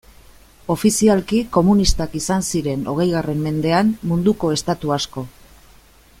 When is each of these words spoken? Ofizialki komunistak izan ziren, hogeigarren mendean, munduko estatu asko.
Ofizialki 0.75 1.41
komunistak 1.57 2.17
izan 2.21 2.47
ziren, 2.55 2.87
hogeigarren 2.95 3.45
mendean, 3.49 3.93
munduko 4.13 4.51
estatu 4.57 4.97
asko. 5.01 5.27